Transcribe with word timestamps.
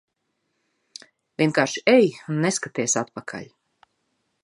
Vienkārši 1.43 1.85
ej 1.95 2.09
un 2.33 2.43
neskaties 2.47 3.01
atpakaļ. 3.05 3.51